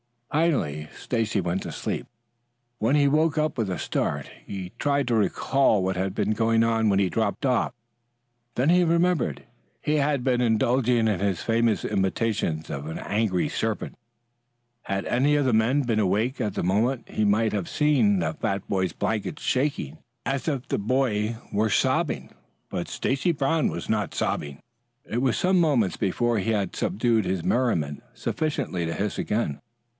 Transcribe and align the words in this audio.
Finally 0.31 0.87
Stacy 0.97 1.41
went 1.41 1.61
to 1.63 1.71
sleep. 1.73 2.07
When 2.79 2.95
he 2.95 3.07
woke 3.07 3.37
up 3.37 3.55
with 3.57 3.69
a 3.69 3.77
start, 3.77 4.31
he 4.47 4.71
tried 4.79 5.07
to 5.09 5.15
recall 5.15 5.83
what 5.83 5.97
had 5.97 6.15
been 6.15 6.31
going 6.31 6.63
on 6.63 6.89
when 6.89 6.97
he 6.99 7.09
dropped 7.09 7.45
off. 7.45 7.73
Then 8.55 8.69
he 8.69 8.83
remembered. 8.85 9.43
He 9.81 9.95
had 9.97 10.23
been 10.23 10.39
indulging 10.41 11.07
in 11.07 11.19
his 11.19 11.43
famous 11.43 11.83
imitation 11.85 12.63
of 12.69 12.87
an 12.87 12.97
angry 12.97 13.47
serpent. 13.49 13.95
Had 14.83 15.05
any 15.05 15.35
of 15.35 15.45
the 15.45 15.53
men 15.53 15.81
been 15.81 15.99
awake 15.99 16.39
at 16.41 16.55
the 16.55 16.63
moment 16.63 17.07
he 17.09 17.25
might 17.25 17.51
have 17.51 17.69
seen 17.69 18.19
the 18.19 18.33
fat 18.33 18.67
boy's 18.67 18.93
blanket 18.93 19.37
shaking 19.37 19.97
as 20.25 20.47
if 20.47 20.67
the 20.69 20.79
boy 20.79 21.35
were 21.51 21.69
sobbing. 21.69 22.31
But 22.69 22.87
Stacy 22.87 23.33
Brown 23.33 23.67
was 23.67 23.89
not 23.89 24.15
sobbing. 24.15 24.59
It 25.05 25.21
was 25.21 25.37
some 25.37 25.59
moments 25.59 25.97
before 25.97 26.39
he 26.39 26.51
had 26.51 26.75
subdued 26.75 27.25
his 27.25 27.43
merriment 27.43 28.01
sufficiently 28.13 28.85
to 28.85 28.93
hiss 28.93 29.19
again. 29.19 29.59